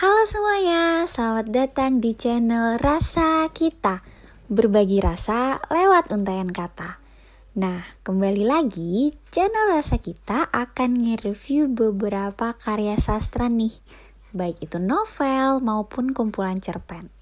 [0.00, 4.00] Halo semuanya, selamat datang di channel Rasa Kita
[4.48, 6.96] Berbagi rasa lewat untayan kata
[7.60, 13.76] Nah, kembali lagi, channel Rasa Kita akan nge-review beberapa karya sastra nih
[14.32, 17.12] Baik itu novel maupun kumpulan cerpen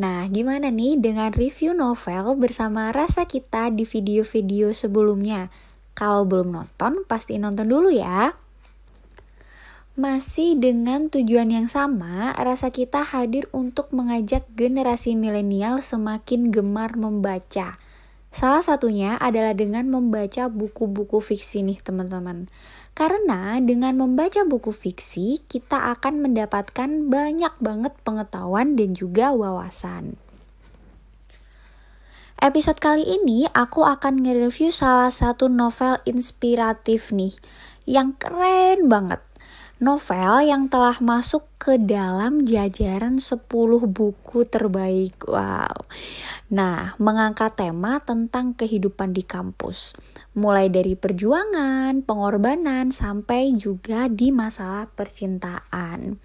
[0.00, 5.52] Nah, gimana nih dengan review novel bersama Rasa Kita di video-video sebelumnya?
[5.92, 8.45] Kalau belum nonton, pasti nonton dulu ya.
[9.96, 17.80] Masih dengan tujuan yang sama, rasa kita hadir untuk mengajak generasi milenial semakin gemar membaca.
[18.28, 22.52] Salah satunya adalah dengan membaca buku-buku fiksi nih teman-teman.
[22.92, 30.20] Karena dengan membaca buku fiksi, kita akan mendapatkan banyak banget pengetahuan dan juga wawasan.
[32.36, 37.32] Episode kali ini aku akan nge-review salah satu novel inspiratif nih,
[37.88, 39.24] yang keren banget
[39.76, 43.44] novel yang telah masuk ke dalam jajaran 10
[43.92, 45.20] buku terbaik.
[45.28, 45.84] Wow.
[46.48, 49.92] Nah, mengangkat tema tentang kehidupan di kampus.
[50.32, 56.16] Mulai dari perjuangan, pengorbanan, sampai juga di masalah percintaan.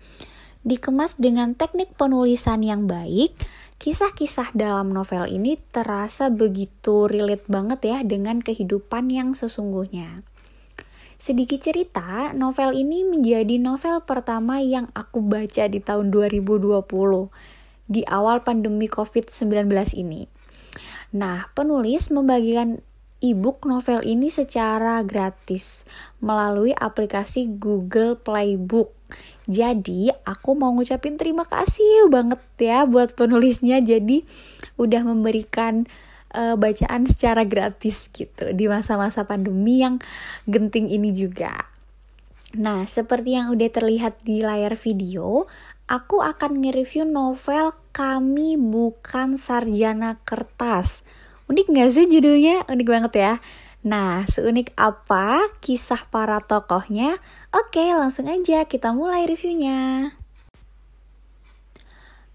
[0.61, 3.33] Dikemas dengan teknik penulisan yang baik,
[3.81, 10.21] kisah-kisah dalam novel ini terasa begitu relate banget ya dengan kehidupan yang sesungguhnya.
[11.21, 16.81] Sedikit cerita, novel ini menjadi novel pertama yang aku baca di tahun 2020
[17.85, 19.69] di awal pandemi COVID-19
[20.01, 20.25] ini.
[21.13, 22.81] Nah, penulis membagikan
[23.21, 25.85] e-book novel ini secara gratis
[26.25, 28.89] melalui aplikasi Google Playbook.
[29.45, 33.77] Jadi, aku mau ngucapin terima kasih banget ya buat penulisnya.
[33.77, 34.25] Jadi,
[34.81, 35.85] udah memberikan
[36.35, 39.99] uh, bacaan secara gratis gitu di masa-masa pandemi yang
[40.47, 41.71] genting ini juga.
[42.51, 45.47] Nah, seperti yang udah terlihat di layar video,
[45.87, 51.07] aku akan nge-review novel Kami Bukan Sarjana Kertas.
[51.47, 52.67] Unik gak sih judulnya?
[52.67, 53.33] Unik banget ya.
[53.81, 57.17] Nah, seunik apa kisah para tokohnya?
[57.55, 60.11] Oke, langsung aja kita mulai reviewnya.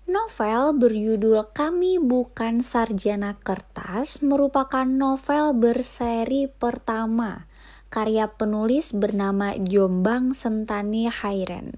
[0.06, 7.50] Novel berjudul Kami Bukan Sarjana Kertas merupakan novel berseri pertama
[7.90, 11.74] karya penulis bernama Jombang Sentani Hairen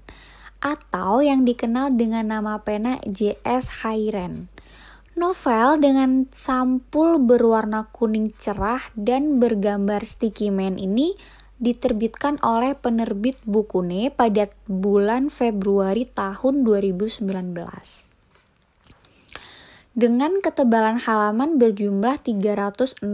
[0.61, 4.45] atau yang dikenal dengan nama pena JS Hairen.
[5.17, 11.17] Novel dengan sampul berwarna kuning cerah dan bergambar sticky man ini
[11.57, 18.08] diterbitkan oleh penerbit Bukune pada bulan Februari tahun 2019
[19.93, 23.05] dengan ketebalan halaman berjumlah 361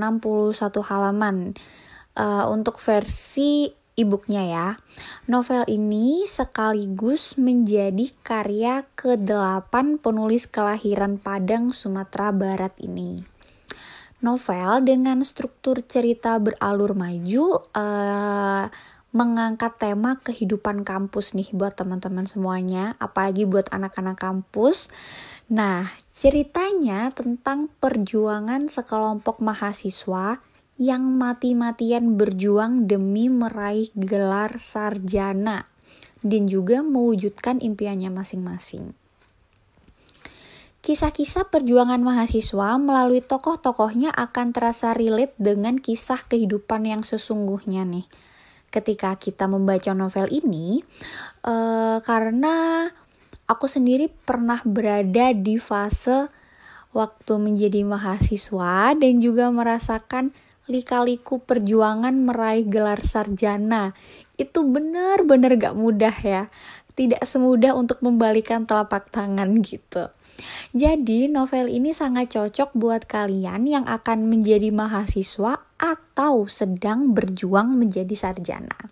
[0.89, 1.53] halaman.
[2.15, 4.67] Uh, untuk versi e-booknya ya.
[5.27, 13.23] Novel ini sekaligus menjadi karya ke-8 penulis kelahiran Padang, Sumatera Barat ini.
[14.23, 18.65] Novel dengan struktur cerita beralur maju uh,
[19.15, 24.91] mengangkat tema kehidupan kampus nih buat teman-teman semuanya, apalagi buat anak-anak kampus
[25.45, 30.41] Nah, ceritanya tentang perjuangan sekelompok mahasiswa
[30.75, 35.69] yang mati-matian berjuang demi meraih gelar sarjana
[36.25, 38.97] dan juga mewujudkan impiannya masing-masing.
[40.85, 48.05] Kisah-kisah perjuangan mahasiswa melalui tokoh-tokohnya akan terasa relate dengan kisah kehidupan yang sesungguhnya nih.
[48.69, 50.85] Ketika kita membaca novel ini,
[51.41, 52.89] uh, karena
[53.45, 56.29] aku sendiri pernah berada di fase
[56.95, 60.31] waktu menjadi mahasiswa dan juga merasakan
[60.65, 63.93] lika-liku perjuangan meraih gelar sarjana.
[64.39, 66.49] Itu benar-benar gak mudah ya.
[66.95, 70.09] Tidak semudah untuk membalikan telapak tangan gitu.
[70.75, 78.15] Jadi novel ini sangat cocok buat kalian yang akan menjadi mahasiswa atau sedang berjuang menjadi
[78.15, 78.91] sarjana.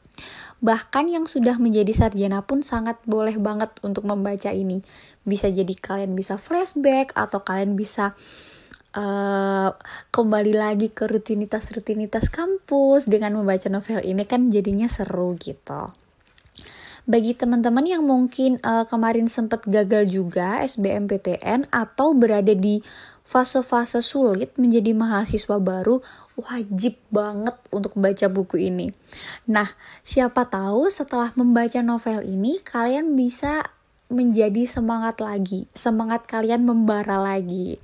[0.63, 4.79] Bahkan yang sudah menjadi sarjana pun sangat boleh banget untuk membaca ini.
[5.27, 8.15] Bisa jadi kalian bisa flashback atau kalian bisa
[8.95, 9.75] uh,
[10.15, 15.91] kembali lagi ke rutinitas-rutinitas kampus dengan membaca novel ini kan jadinya seru gitu.
[17.03, 22.79] Bagi teman-teman yang mungkin uh, kemarin sempat gagal juga SBMPTN atau berada di
[23.33, 26.05] fase-fase sulit menjadi mahasiswa baru,
[26.37, 28.93] wajib banget untuk baca buku ini.
[29.49, 29.73] Nah,
[30.05, 33.73] siapa tahu setelah membaca novel ini kalian bisa
[34.13, 37.81] menjadi semangat lagi, semangat kalian membara lagi.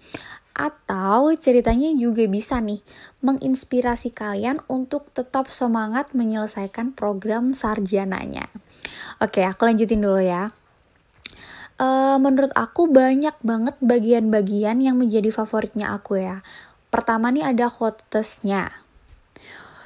[0.53, 2.85] Atau ceritanya juga bisa nih
[3.25, 8.45] menginspirasi kalian untuk tetap semangat menyelesaikan program sarjananya.
[9.17, 10.53] Oke, aku lanjutin dulu ya.
[11.79, 16.43] Uh, menurut aku banyak banget bagian-bagian yang menjadi favoritnya aku ya.
[16.91, 18.83] Pertama nih ada quotesnya.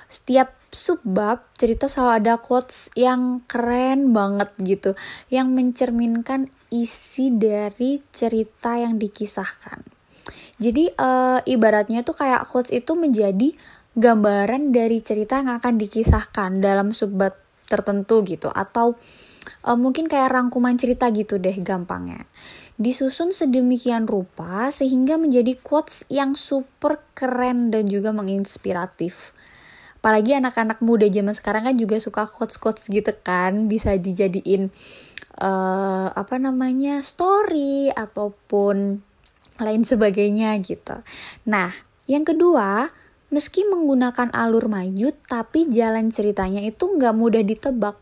[0.10, 4.98] Setiap subbab cerita selalu ada quotes yang keren banget gitu.
[5.30, 6.42] Yang mencerminkan
[6.74, 9.86] isi dari cerita yang dikisahkan.
[10.58, 13.54] Jadi uh, ibaratnya tuh kayak quotes itu menjadi
[13.94, 17.38] gambaran dari cerita yang akan dikisahkan dalam subbab
[17.70, 18.98] tertentu gitu atau
[19.76, 22.28] mungkin kayak rangkuman cerita gitu deh gampangnya.
[22.76, 29.32] Disusun sedemikian rupa sehingga menjadi quotes yang super keren dan juga menginspiratif.
[30.04, 34.68] Apalagi anak-anak muda zaman sekarang kan juga suka quotes-quotes gitu kan, bisa dijadiin
[35.40, 39.00] uh, apa namanya story ataupun
[39.64, 41.00] lain sebagainya gitu.
[41.48, 41.72] Nah,
[42.04, 42.92] yang kedua,
[43.32, 47.96] meski menggunakan alur maju, tapi jalan ceritanya itu nggak mudah ditebak.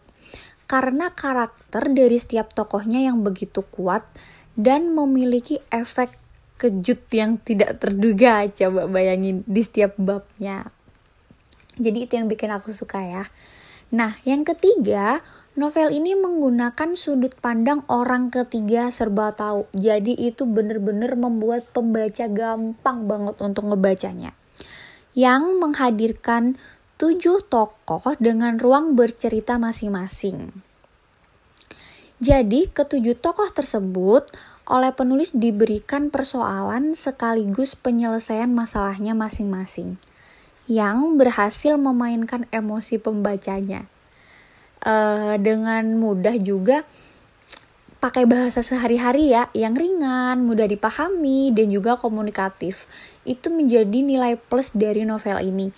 [0.72, 4.08] Karena karakter dari setiap tokohnya yang begitu kuat
[4.56, 6.16] dan memiliki efek
[6.56, 8.48] kejut yang tidak terduga.
[8.48, 10.72] Coba bayangin di setiap babnya.
[11.76, 13.24] Jadi itu yang bikin aku suka ya.
[13.92, 15.20] Nah, yang ketiga,
[15.52, 19.68] Novel ini menggunakan sudut pandang orang ketiga serba tahu.
[19.76, 24.32] Jadi itu bener-bener membuat pembaca gampang banget untuk ngebacanya.
[25.12, 26.56] Yang menghadirkan
[27.02, 30.54] tujuh tokoh dengan ruang bercerita masing-masing.
[32.22, 34.30] Jadi ketujuh tokoh tersebut
[34.70, 39.98] oleh penulis diberikan persoalan sekaligus penyelesaian masalahnya masing-masing
[40.70, 43.90] yang berhasil memainkan emosi pembacanya
[44.86, 46.86] uh, dengan mudah juga
[48.02, 52.90] pakai bahasa sehari-hari ya yang ringan, mudah dipahami dan juga komunikatif.
[53.30, 55.70] Itu menjadi nilai plus dari novel ini.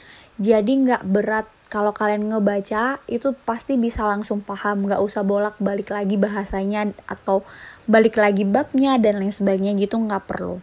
[0.42, 6.22] Jadi nggak berat kalau kalian ngebaca itu pasti bisa langsung paham, nggak usah bolak-balik lagi
[6.22, 7.42] bahasanya atau
[7.90, 10.62] balik lagi babnya dan lain sebagainya gitu nggak perlu.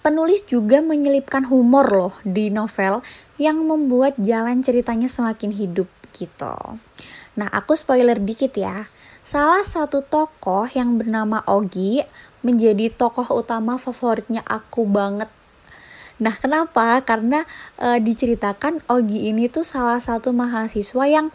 [0.00, 3.04] Penulis juga menyelipkan humor loh di novel
[3.36, 5.86] yang membuat jalan ceritanya semakin hidup
[6.16, 6.56] gitu.
[7.36, 8.88] Nah, aku spoiler dikit ya.
[9.20, 12.02] Salah satu tokoh yang bernama Ogi
[12.40, 15.28] menjadi tokoh utama favoritnya aku banget.
[16.20, 17.00] Nah, kenapa?
[17.00, 17.48] Karena
[17.80, 21.32] e, diceritakan Ogi ini tuh salah satu mahasiswa yang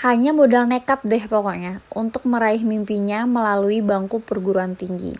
[0.00, 5.16] hanya modal nekat deh pokoknya untuk meraih mimpinya melalui bangku perguruan tinggi.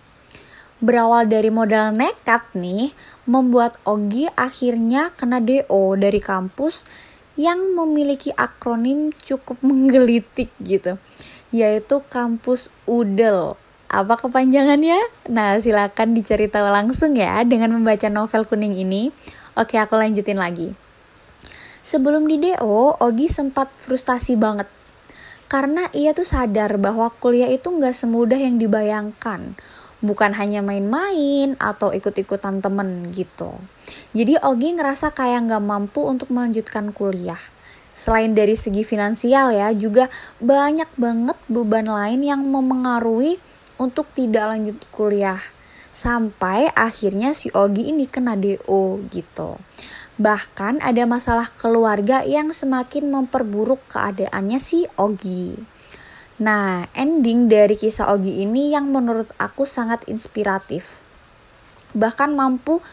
[0.80, 2.92] Berawal dari modal nekat nih,
[3.28, 6.88] membuat Ogi akhirnya kena DO dari kampus
[7.36, 11.00] yang memiliki akronim cukup menggelitik gitu,
[11.52, 13.56] yaitu kampus UDEL.
[13.90, 15.26] Apa kepanjangannya?
[15.34, 19.10] Nah, silakan diceritakan langsung ya dengan membaca novel kuning ini.
[19.58, 20.78] Oke, aku lanjutin lagi.
[21.82, 24.70] Sebelum di DO, Ogi sempat frustasi banget.
[25.50, 29.58] Karena ia tuh sadar bahwa kuliah itu nggak semudah yang dibayangkan
[30.00, 33.60] bukan hanya main-main atau ikut-ikutan temen gitu.
[34.16, 37.40] Jadi Ogi ngerasa kayak nggak mampu untuk melanjutkan kuliah.
[37.92, 40.08] Selain dari segi finansial ya, juga
[40.40, 43.36] banyak banget beban lain yang memengaruhi
[43.80, 45.40] untuk tidak lanjut kuliah.
[45.90, 49.56] Sampai akhirnya si Ogi ini kena DO gitu.
[50.20, 55.56] Bahkan ada masalah keluarga yang semakin memperburuk keadaannya si Ogi.
[56.40, 61.00] Nah, ending dari kisah Ogi ini yang menurut aku sangat inspiratif.
[61.96, 62.84] Bahkan mampu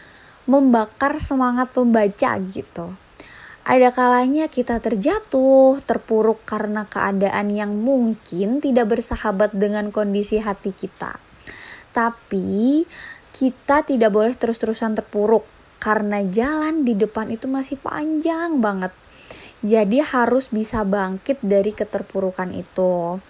[0.48, 2.96] membakar semangat pembaca gitu.
[3.68, 11.20] Ada kalanya kita terjatuh, terpuruk karena keadaan yang mungkin tidak bersahabat dengan kondisi hati kita.
[11.92, 12.88] Tapi
[13.36, 15.44] kita tidak boleh terus-terusan terpuruk
[15.84, 18.96] karena jalan di depan itu masih panjang banget.
[19.60, 23.20] Jadi harus bisa bangkit dari keterpurukan itu.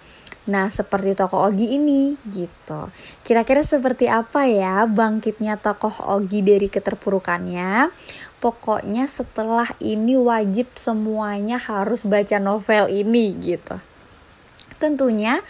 [0.49, 2.89] Nah, seperti tokoh Ogi ini gitu.
[3.21, 7.91] Kira-kira seperti apa ya bangkitnya tokoh Ogi dari keterpurukannya?
[8.39, 13.83] Pokoknya setelah ini wajib semuanya harus baca novel ini gitu.
[14.79, 15.43] Tentunya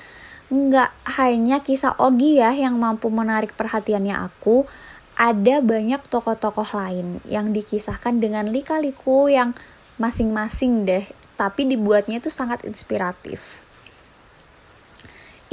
[0.50, 0.90] nggak
[1.22, 4.66] hanya kisah Ogi ya yang mampu menarik perhatiannya aku,
[5.14, 9.54] ada banyak tokoh-tokoh lain yang dikisahkan dengan lika-liku yang
[10.02, 11.06] masing-masing deh,
[11.38, 13.62] tapi dibuatnya itu sangat inspiratif.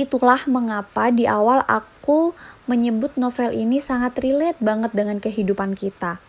[0.01, 2.33] Itulah mengapa di awal aku
[2.65, 6.21] menyebut novel ini sangat relate banget dengan kehidupan kita.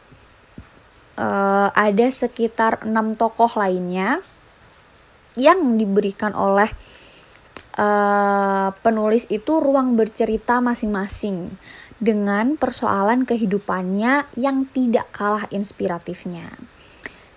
[1.18, 4.22] Uh, ada sekitar enam tokoh lainnya
[5.34, 6.70] yang diberikan oleh
[7.82, 11.58] uh, penulis itu ruang bercerita masing-masing
[11.98, 16.54] dengan persoalan kehidupannya yang tidak kalah inspiratifnya.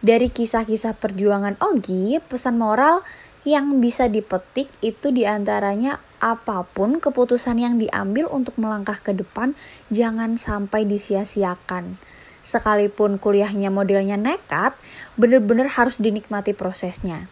[0.05, 3.01] Dari kisah-kisah perjuangan Ogi, pesan moral
[3.41, 9.57] Yang bisa dipetik itu di antaranya apa pun keputusan yang diambil untuk melangkah ke depan
[9.89, 11.97] jangan sampai disia-siakan.
[12.41, 14.73] Sekalipun kuliahnya modelnya nekat,
[15.21, 17.29] bener-bener harus dinikmati prosesnya.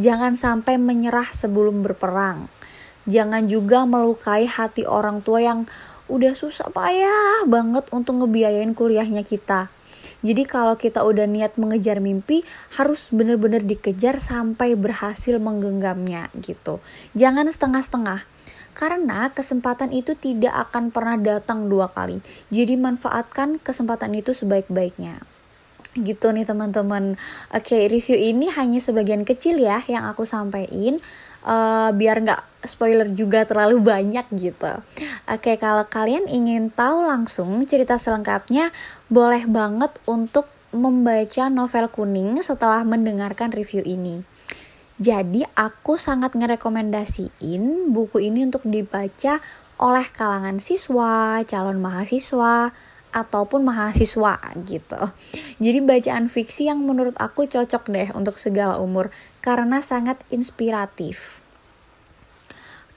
[0.00, 2.48] Jangan sampai menyerah sebelum berperang.
[3.08, 5.60] Jangan juga melukai hati orang tua yang
[6.08, 9.68] udah susah payah banget untuk ngebiayain kuliahnya kita.
[10.18, 12.42] Jadi kalau kita udah niat mengejar mimpi
[12.74, 16.82] harus bener-bener dikejar sampai berhasil menggenggamnya gitu.
[17.14, 18.26] Jangan setengah-setengah.
[18.78, 22.22] Karena kesempatan itu tidak akan pernah datang dua kali.
[22.54, 25.18] Jadi manfaatkan kesempatan itu sebaik-baiknya
[25.98, 27.18] gitu nih teman-teman.
[27.50, 31.02] Oke, review ini hanya sebagian kecil ya yang aku sampaikan
[31.42, 34.72] uh, biar nggak spoiler juga terlalu banyak gitu.
[35.26, 38.70] Oke, kalau kalian ingin tahu langsung cerita selengkapnya,
[39.10, 44.20] boleh banget untuk membaca novel kuning setelah mendengarkan review ini.
[44.98, 49.38] Jadi aku sangat ngerekomendasiin buku ini untuk dibaca
[49.78, 52.74] oleh kalangan siswa, calon mahasiswa,
[53.14, 54.36] ataupun mahasiswa
[54.66, 55.00] gitu.
[55.62, 61.40] Jadi bacaan fiksi yang menurut aku cocok deh untuk segala umur karena sangat inspiratif.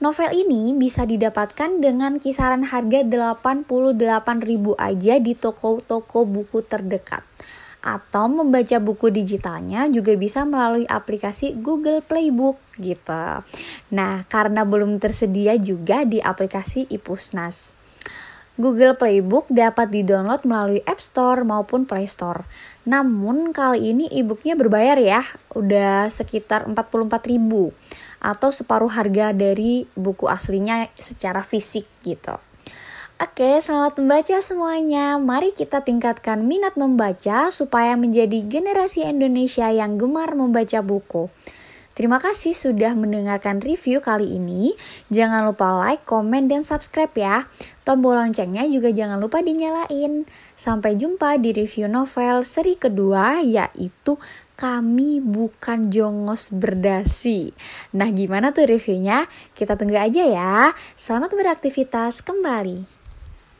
[0.02, 7.22] Novel ini bisa didapatkan dengan kisaran harga 88.000 aja di toko-toko buku terdekat.
[7.82, 13.42] Atau membaca buku digitalnya juga bisa melalui aplikasi Google Playbook gitu.
[13.90, 17.74] Nah, karena belum tersedia juga di aplikasi Ipusnas.
[18.60, 22.44] Google Playbook dapat didownload melalui App Store maupun Play Store.
[22.84, 25.24] Namun kali ini e-booknya berbayar ya,
[25.56, 27.72] udah sekitar 44.000
[28.22, 32.36] atau separuh harga dari buku aslinya secara fisik gitu.
[33.22, 35.14] Oke, selamat membaca semuanya.
[35.14, 41.30] Mari kita tingkatkan minat membaca supaya menjadi generasi Indonesia yang gemar membaca buku.
[41.94, 44.74] Terima kasih sudah mendengarkan review kali ini.
[45.14, 47.46] Jangan lupa like, komen, dan subscribe ya.
[47.86, 50.26] Tombol loncengnya juga jangan lupa dinyalain.
[50.58, 54.18] Sampai jumpa di review novel seri kedua yaitu
[54.58, 57.54] Kami Bukan Jongos Berdasi.
[57.94, 59.30] Nah gimana tuh reviewnya?
[59.54, 60.74] Kita tunggu aja ya.
[60.98, 62.91] Selamat beraktivitas kembali.